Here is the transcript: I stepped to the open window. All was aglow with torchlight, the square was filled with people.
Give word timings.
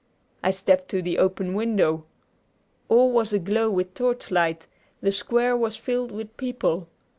I 0.43 0.49
stepped 0.49 0.89
to 0.89 1.03
the 1.03 1.19
open 1.19 1.53
window. 1.53 2.05
All 2.89 3.11
was 3.11 3.33
aglow 3.33 3.69
with 3.69 3.93
torchlight, 3.93 4.65
the 4.99 5.11
square 5.11 5.55
was 5.55 5.75
filled 5.75 6.11
with 6.11 6.35
people. 6.37 6.87